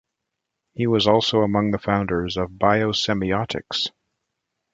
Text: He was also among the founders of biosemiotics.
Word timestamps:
He 0.73 0.87
was 0.87 1.05
also 1.05 1.41
among 1.41 1.69
the 1.69 1.77
founders 1.77 2.35
of 2.35 2.49
biosemiotics. 2.57 3.91